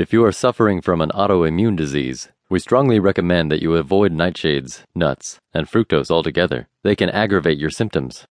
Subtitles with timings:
[0.00, 4.82] If you are suffering from an autoimmune disease, we strongly recommend that you avoid nightshades,
[4.94, 6.68] nuts, and fructose altogether.
[6.82, 8.26] They can aggravate your symptoms.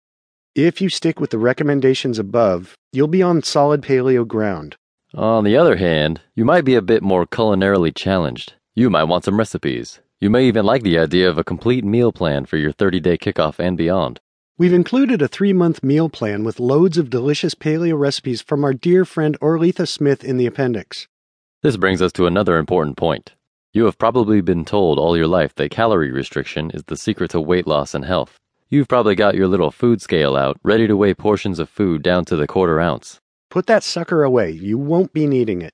[0.54, 4.76] If you stick with the recommendations above, you'll be on solid paleo ground.
[5.16, 8.54] On the other hand, you might be a bit more culinarily challenged.
[8.76, 10.02] You might want some recipes.
[10.20, 13.18] You may even like the idea of a complete meal plan for your 30 day
[13.18, 14.20] kickoff and beyond.
[14.56, 18.76] We've included a three month meal plan with loads of delicious paleo recipes from our
[18.76, 21.08] dear friend Orletha Smith in the appendix.
[21.66, 23.34] This brings us to another important point.
[23.73, 27.41] You have probably been told all your life that calorie restriction is the secret to
[27.41, 28.38] weight loss and health.
[28.70, 32.23] You've probably got your little food scale out, ready to weigh portions of food down
[32.25, 33.20] to the quarter ounce.
[33.49, 34.52] Put that sucker away.
[34.52, 35.73] You won't be needing it.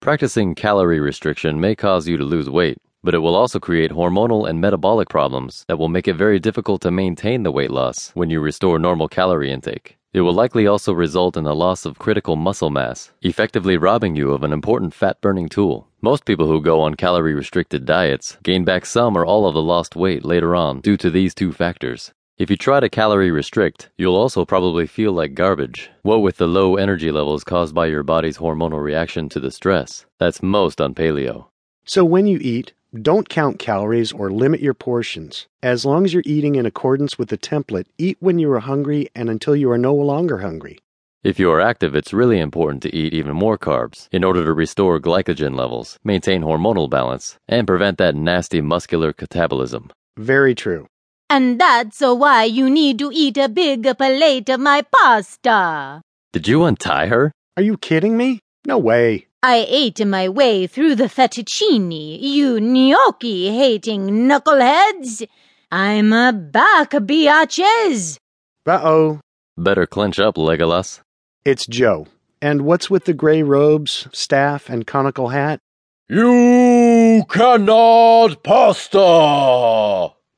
[0.00, 4.50] Practicing calorie restriction may cause you to lose weight, but it will also create hormonal
[4.50, 8.28] and metabolic problems that will make it very difficult to maintain the weight loss when
[8.28, 9.97] you restore normal calorie intake.
[10.14, 14.32] It will likely also result in the loss of critical muscle mass, effectively robbing you
[14.32, 15.86] of an important fat burning tool.
[16.00, 19.60] Most people who go on calorie restricted diets gain back some or all of the
[19.62, 22.12] lost weight later on due to these two factors.
[22.38, 25.90] If you try to calorie restrict, you'll also probably feel like garbage.
[26.02, 30.06] What with the low energy levels caused by your body's hormonal reaction to the stress,
[30.18, 31.48] that's most on paleo.
[31.84, 35.46] So when you eat, don't count calories or limit your portions.
[35.62, 39.08] As long as you're eating in accordance with the template, eat when you are hungry
[39.14, 40.78] and until you are no longer hungry.
[41.22, 44.52] If you are active, it's really important to eat even more carbs in order to
[44.52, 49.90] restore glycogen levels, maintain hormonal balance, and prevent that nasty muscular catabolism.
[50.16, 50.86] Very true.
[51.28, 56.00] And that's why you need to eat a big plate of my pasta.
[56.32, 57.32] Did you untie her?
[57.56, 58.40] Are you kidding me?
[58.66, 59.27] No way.
[59.42, 65.28] I ate my way through the fettuccine, you gnocchi hating knuckleheads.
[65.70, 68.18] I'm a back, biatches.
[68.66, 69.20] Uh oh.
[69.56, 71.02] Better clench up, Legolas.
[71.44, 72.08] It's Joe.
[72.42, 75.60] And what's with the gray robes, staff, and conical hat?
[76.08, 78.98] You cannot pasta!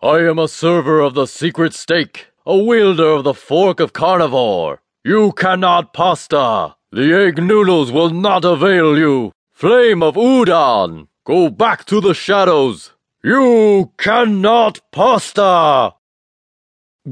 [0.02, 4.82] I am a server of the secret steak, a wielder of the fork of carnivore.
[5.04, 6.76] You cannot pasta!
[6.92, 9.30] The egg noodles will not avail you.
[9.52, 12.94] Flame of Udon, go back to the shadows.
[13.22, 15.94] You cannot pasta!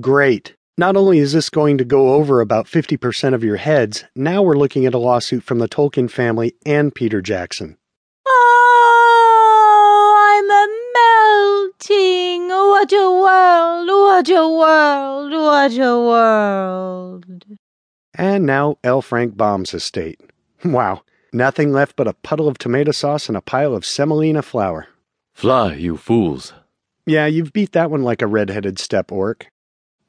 [0.00, 0.56] Great.
[0.76, 4.58] Not only is this going to go over about 50% of your heads, now we're
[4.58, 7.76] looking at a lawsuit from the Tolkien family and Peter Jackson.
[8.26, 10.48] Oh, I'm
[11.78, 12.48] melting.
[12.48, 17.58] What a world, what a world, what a world.
[18.18, 19.00] And now L.
[19.00, 20.20] Frank Baum's estate.
[20.64, 21.02] Wow,
[21.32, 24.88] nothing left but a puddle of tomato sauce and a pile of semolina flour.
[25.34, 26.52] Fly, you fools.
[27.06, 29.46] Yeah, you've beat that one like a red-headed step orc.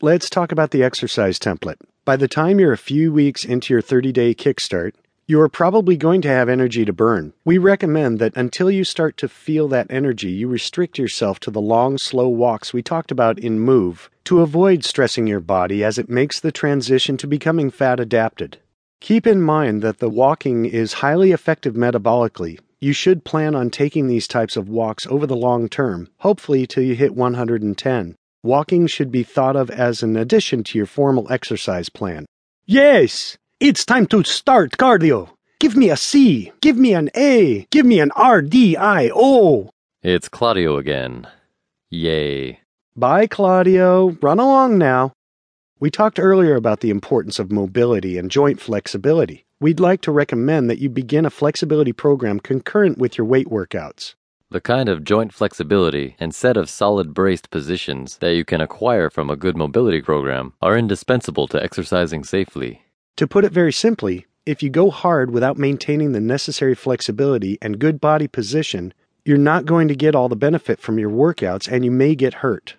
[0.01, 1.79] Let's talk about the exercise template.
[2.03, 4.93] By the time you're a few weeks into your 30-day kickstart,
[5.29, 7.31] you are probably going to have energy to burn.
[7.45, 11.61] We recommend that until you start to feel that energy, you restrict yourself to the
[11.61, 16.09] long, slow walks we talked about in Move to avoid stressing your body as it
[16.09, 18.57] makes the transition to becoming fat adapted.
[19.01, 22.59] Keep in mind that the walking is highly effective metabolically.
[22.79, 26.81] You should plan on taking these types of walks over the long term, hopefully till
[26.81, 28.15] you hit 110.
[28.41, 32.25] Walking should be thought of as an addition to your formal exercise plan.
[32.65, 33.37] Yes!
[33.59, 35.31] It's time to start cardio.
[35.59, 36.53] Give me a C.
[36.61, 37.67] Give me an A.
[37.71, 39.69] Give me an R D I O.
[40.01, 41.27] It's Claudio again.
[41.89, 42.61] Yay.
[42.95, 44.11] Bye, Claudio.
[44.21, 45.11] Run along now.
[45.77, 49.45] We talked earlier about the importance of mobility and joint flexibility.
[49.59, 54.15] We'd like to recommend that you begin a flexibility program concurrent with your weight workouts.
[54.49, 59.09] The kind of joint flexibility and set of solid braced positions that you can acquire
[59.09, 62.83] from a good mobility program are indispensable to exercising safely.
[63.19, 67.77] To put it very simply, if you go hard without maintaining the necessary flexibility and
[67.77, 68.93] good body position,
[69.25, 72.35] you're not going to get all the benefit from your workouts and you may get
[72.35, 72.77] hurt.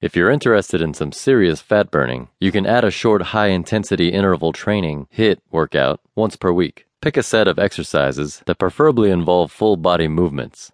[0.00, 4.10] If you're interested in some serious fat burning, you can add a short high intensity
[4.10, 6.86] interval training HIT workout once per week.
[7.00, 10.70] Pick a set of exercises that preferably involve full body movements.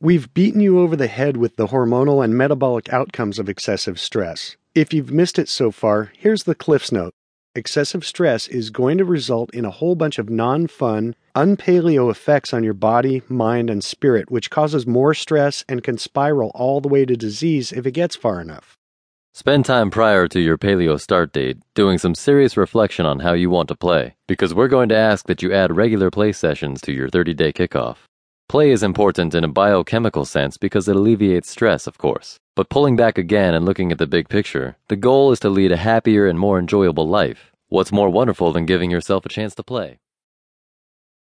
[0.00, 4.56] We've beaten you over the head with the hormonal and metabolic outcomes of excessive stress.
[4.74, 7.12] If you've missed it so far, here's the Cliffs Note.
[7.56, 12.52] Excessive stress is going to result in a whole bunch of non fun, unpaleo effects
[12.52, 16.88] on your body, mind, and spirit, which causes more stress and can spiral all the
[16.88, 18.76] way to disease if it gets far enough.
[19.32, 23.48] Spend time prior to your paleo start date doing some serious reflection on how you
[23.48, 26.92] want to play, because we're going to ask that you add regular play sessions to
[26.92, 27.96] your 30 day kickoff.
[28.48, 32.38] Play is important in a biochemical sense because it alleviates stress, of course.
[32.54, 35.72] But pulling back again and looking at the big picture, the goal is to lead
[35.72, 37.50] a happier and more enjoyable life.
[37.68, 39.98] What's more wonderful than giving yourself a chance to play?